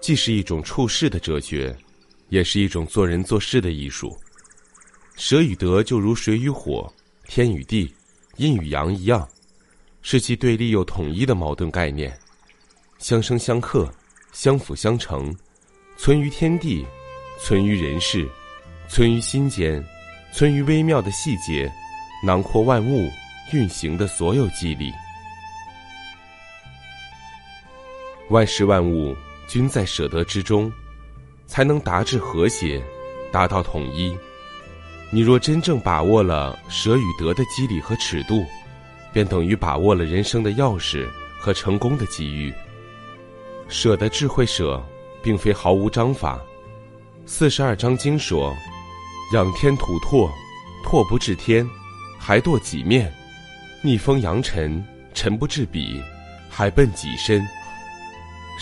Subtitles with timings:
[0.00, 1.76] 既是一种处世的哲学，
[2.28, 4.18] 也是一种做人做事的艺术。
[5.16, 6.92] 舍与得就如水与火。
[7.28, 7.94] 天与地、
[8.38, 9.28] 阴与阳一样，
[10.02, 12.12] 是其对立又统一的矛盾概念，
[12.98, 13.88] 相生相克，
[14.32, 15.32] 相辅相成，
[15.96, 16.84] 存于天地，
[17.38, 18.28] 存于人世，
[18.88, 19.80] 存于心间，
[20.32, 21.70] 存于微妙的细节，
[22.26, 23.08] 囊括万物
[23.52, 24.92] 运行的所有机理。
[28.28, 29.14] 万事万物
[29.50, 30.72] 均在舍得之中，
[31.44, 32.80] 才能达至和谐，
[33.32, 34.16] 达到统一。
[35.10, 38.46] 你若真正把握了舍与得的机理和尺度，
[39.12, 41.04] 便等于把握了人生的钥匙
[41.36, 42.54] 和成功的机遇。
[43.68, 44.80] 舍的智慧舍，
[45.20, 46.40] 并非毫无章法。
[47.26, 48.54] 四十二章经说
[49.34, 50.30] ：“仰天吐唾，
[50.86, 51.68] 唾不至天，
[52.20, 53.08] 还堕己面；
[53.82, 54.80] 逆风扬尘，
[55.12, 56.00] 尘不至彼，
[56.48, 57.44] 还奔己身。”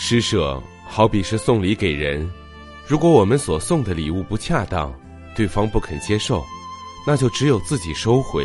[0.01, 0.59] 施舍
[0.91, 2.27] 好比是送礼给人，
[2.87, 4.91] 如果我们所送的礼物不恰当。
[5.35, 6.43] 对方不肯接受，
[7.07, 8.43] 那就只有自己收回。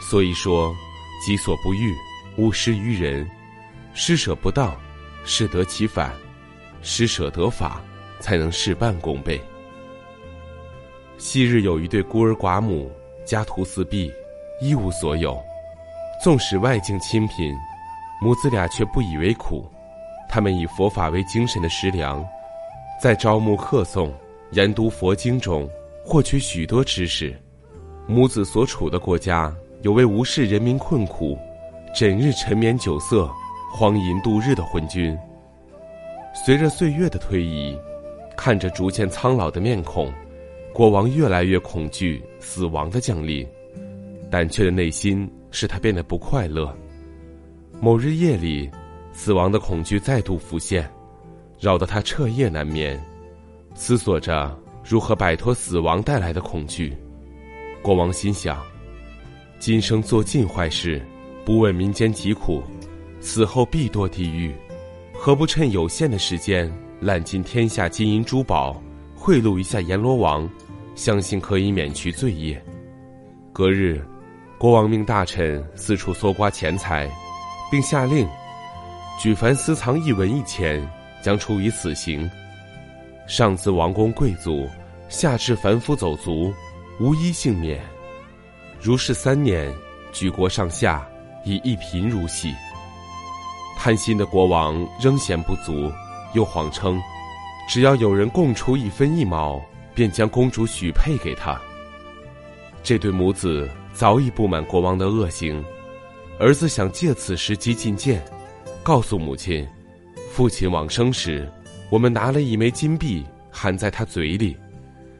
[0.00, 0.74] 所以说，
[1.22, 1.92] 己所不欲，
[2.38, 3.28] 勿施于人。
[3.92, 4.74] 施舍不当，
[5.24, 6.12] 适得其反；
[6.80, 7.82] 施舍得法，
[8.20, 9.38] 才能事半功倍。
[11.18, 12.90] 昔日有一对孤儿寡母，
[13.26, 14.10] 家徒四壁，
[14.62, 15.36] 一无所有。
[16.22, 17.54] 纵使外境清贫，
[18.22, 19.68] 母子俩却不以为苦。
[20.28, 22.24] 他们以佛法为精神的食粮，
[23.00, 24.10] 在朝暮客诵、
[24.52, 25.68] 研读佛经中。
[26.04, 27.38] 获取许多知识，
[28.06, 31.36] 母子所处的国家有为无视人民困苦，
[31.94, 33.30] 整日沉湎酒色、
[33.70, 35.14] 荒淫度日的昏君。
[36.32, 37.78] 随着岁月的推移，
[38.38, 40.10] 看着逐渐苍老的面孔，
[40.72, 43.46] 国王越来越恐惧死亡的降临，
[44.30, 46.74] 胆怯的内心使他变得不快乐。
[47.82, 48.70] 某日夜里，
[49.18, 50.88] 死亡的恐惧再度浮现，
[51.58, 52.96] 扰得他彻夜难眠，
[53.74, 54.56] 思索着。
[54.84, 56.96] 如何摆脱死亡带来的恐惧？
[57.82, 58.64] 国王心想：
[59.58, 61.04] 今生做尽坏事，
[61.44, 62.62] 不问民间疾苦，
[63.18, 64.54] 死后必堕地狱。
[65.12, 68.80] 何不趁有限的时间，揽尽天下金银珠宝，
[69.16, 70.48] 贿赂一下阎罗王，
[70.94, 72.64] 相信可以免去罪业。
[73.52, 74.00] 隔日，
[74.58, 77.10] 国王命大臣四处搜刮钱财，
[77.68, 78.28] 并下令：
[79.18, 80.80] 举凡私藏一文一钱，
[81.20, 82.30] 将处以死刑。
[83.26, 84.68] 上自王公贵族，
[85.08, 86.54] 下至凡夫走卒，
[87.00, 87.80] 无一幸免。
[88.80, 89.74] 如是三年，
[90.12, 91.04] 举国上下
[91.44, 92.54] 以一贫如洗。
[93.76, 95.90] 贪心的国王仍嫌不足，
[96.32, 96.96] 又谎称，
[97.68, 99.60] 只要有人供出一分一毛，
[99.94, 101.60] 便将公主许配给他。
[102.84, 105.62] 这对母子早已不满国王的恶行，
[106.38, 108.24] 儿子想借此时机进谏，
[108.88, 109.68] 告诉母亲，
[110.30, 111.46] 父亲往生时。
[111.90, 114.56] 我们拿了一枚金币含在他嘴里，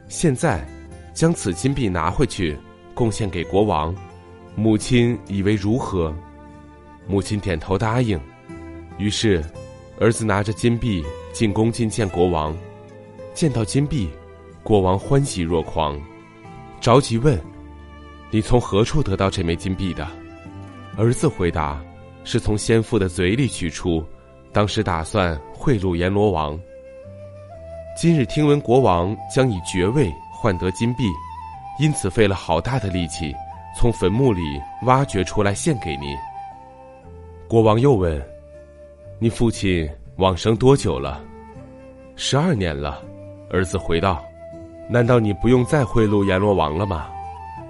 [0.07, 0.67] 现在
[1.13, 2.57] 将此金币拿回去
[2.95, 3.95] 贡献给国王。
[4.55, 6.11] 母亲以为如何？
[7.05, 8.19] 母亲点头答应。
[8.97, 9.45] 于是，
[9.99, 12.57] 儿子拿着金币进宫觐见国王。
[13.35, 14.09] 见到金币，
[14.63, 16.01] 国王欢喜若狂，
[16.81, 17.39] 着急问
[18.33, 20.07] ：“你从何处得到这枚金币的？”
[20.97, 21.79] 儿子回答
[22.31, 24.05] ：“是从先父的嘴里取出。”
[24.53, 26.59] 当时打算贿赂阎罗王。
[27.95, 31.03] 今日听闻国王将以爵位换得金币，
[31.79, 33.35] 因此费了好大的力气，
[33.75, 34.41] 从坟墓里
[34.83, 36.15] 挖掘出来献给您。
[37.47, 38.19] 国王又问
[39.19, 41.23] ：“你父亲往生多久了
[42.15, 43.03] ？”“十二年了。”
[43.51, 44.23] 儿子回道。
[44.89, 47.07] “难道你不用再贿赂阎罗王了吗？”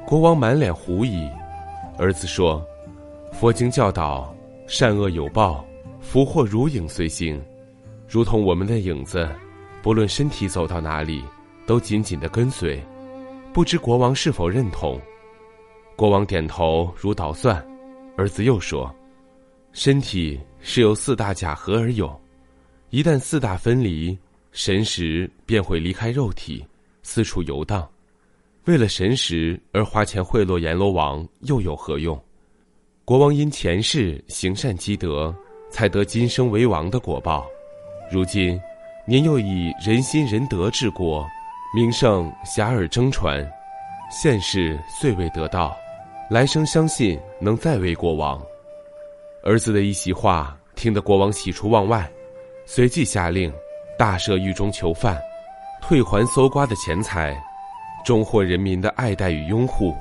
[0.06, 1.30] 国王满脸狐疑。
[1.98, 2.66] 儿子说
[3.34, 4.34] ：“佛经教导，
[4.70, 5.66] 善恶有报。”
[6.00, 7.40] 福祸如影随形，
[8.08, 9.30] 如同我们的影子，
[9.82, 11.22] 不论身体走到哪里，
[11.68, 12.82] 都紧紧的跟随。
[13.54, 15.00] 不知国王是否认同？
[15.98, 17.64] 国王点头如捣蒜。
[18.16, 18.94] 儿子又说
[19.74, 22.20] ：“身体是由四大假合而有，
[22.92, 24.18] 一旦四大分离，
[24.52, 26.66] 神识便会离开肉体，
[27.04, 27.88] 四处游荡。
[28.66, 32.20] 为了神识而花钱贿赂阎罗王，又有何用？
[33.10, 35.34] 国王因前世行善积德。”
[35.72, 37.44] 才得今生为王的果报，
[38.12, 38.60] 如今，
[39.08, 41.28] 年又以仁心仁德治国，
[41.76, 43.48] 名声遐迩争传，
[44.12, 45.76] 现世遂未得到，
[46.30, 48.40] 来生相信能再为国王。
[49.44, 52.08] 儿子的一席话，听得国王喜出望外，
[52.66, 53.52] 随即下令
[53.98, 55.20] 大赦狱中囚犯，
[55.82, 57.36] 退还搜刮的钱财，
[58.06, 59.96] 终获人民的爱戴与拥护。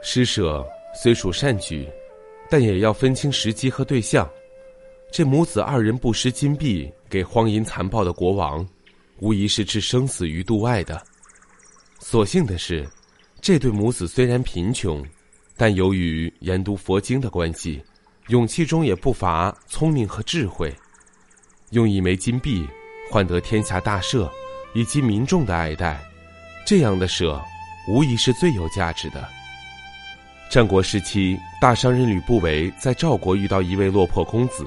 [0.00, 1.86] 施舍虽属善举。
[2.54, 4.30] 但也要分清时机和对象。
[5.10, 8.64] 这母子二人不施金币给荒淫残暴的国王，
[9.18, 11.04] 无疑是置生死于度外的。
[11.98, 12.88] 所幸的是，
[13.40, 15.04] 这对母子虽然贫穷，
[15.56, 17.82] 但由于研读佛经的关系，
[18.28, 20.72] 勇气中也不乏聪明和智慧。
[21.70, 22.64] 用一枚金币
[23.10, 24.30] 换得天下大赦，
[24.74, 26.00] 以及民众的爱戴，
[26.64, 27.42] 这样的舍，
[27.88, 29.28] 无疑是最有价值的。
[30.54, 34.64] 战国时期，大商人吕不韦在赵国遇到一位落魄公子，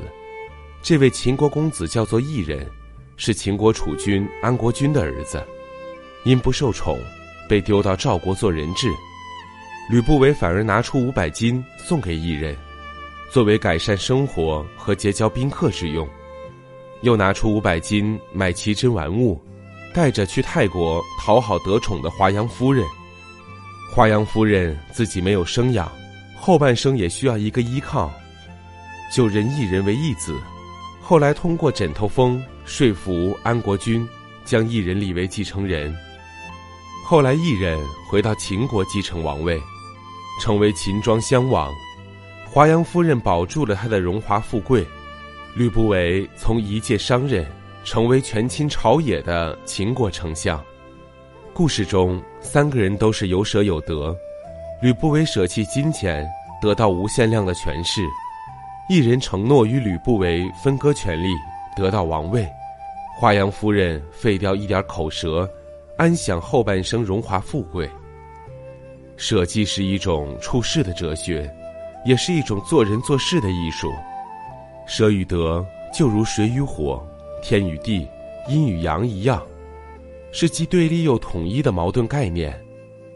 [0.81, 2.69] 这位秦国公子叫做异人，
[3.15, 5.41] 是秦国储君安国君的儿子，
[6.25, 6.99] 因不受宠，
[7.47, 8.89] 被丢到赵国做人质。
[9.89, 12.53] 吕不韦反而拿出五百金送给异人，
[13.31, 16.05] 作为改善生活和结交宾客之用，
[16.99, 19.41] 又拿出五百金买奇珍玩物，
[19.93, 22.85] 带着去泰国讨好得宠的华阳夫人。
[23.89, 25.91] 华阳夫人自己没有生养，
[26.35, 28.11] 后半生也需要一个依靠，
[29.13, 30.37] 就认异人为义子。
[31.01, 34.07] 后来通过枕头风说服安国君，
[34.45, 35.95] 将异人立为继承人。
[37.05, 37.79] 后来异人
[38.09, 39.59] 回到秦国继承王位，
[40.41, 41.73] 成为秦庄襄王。
[42.45, 44.85] 华阳夫人保住了他的荣华富贵，
[45.55, 47.49] 吕不韦从一介商人
[47.83, 50.63] 成为权倾朝野的秦国丞相。
[51.57, 54.15] 故事中，三个人都是有舍有得。
[54.79, 56.23] 吕不韦舍弃金钱，
[56.61, 58.03] 得到无限量的权势；
[58.87, 61.29] 一人承诺与吕不韦分割权力，
[61.75, 62.43] 得到王位；
[63.19, 65.49] 华阳夫人废掉一点口舌，
[65.97, 67.89] 安享后半生荣华富贵。
[69.15, 71.51] 舍弃是一种处世的哲学，
[72.05, 73.91] 也是一种做人做事的艺术。
[74.85, 77.03] 舍与得，就如水与火、
[77.41, 78.07] 天与地、
[78.47, 79.41] 阴与阳一样。
[80.31, 82.53] 是既对立又统一的矛盾概念，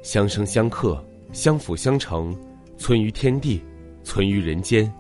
[0.02, 2.36] 相生相克，相辅相成，
[2.78, 3.62] 存于天地，
[4.04, 4.92] 存于人间，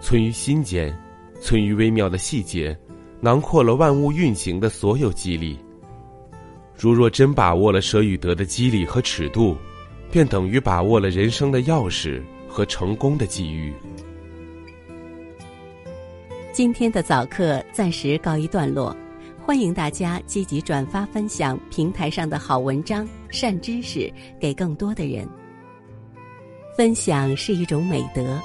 [0.00, 0.94] 存于心间，
[1.40, 2.76] 存于微妙的细节，
[3.20, 5.58] 囊括了万物运行的所有机理。
[6.76, 9.56] 如若真把握了舍与得的机理和尺度，
[10.10, 13.72] 便等于把握了人生的钥匙和成功的机遇。
[16.52, 18.94] 今天的早课暂时告一段落。
[19.44, 25.26] 欢迎大家积极转发分享平台上的好文章、善知识给更多的人。
[26.76, 28.38] 分享是一种美德，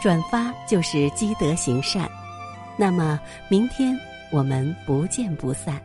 [0.00, 2.08] 转发就是积德行善。
[2.76, 3.18] 那么，
[3.48, 3.98] 明天
[4.30, 5.80] 我们不见不散。